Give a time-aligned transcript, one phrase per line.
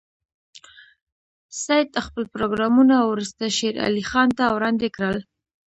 [1.63, 5.17] سید خپل پروګرامونه وروسته شېر علي خان ته وړاندې کړل.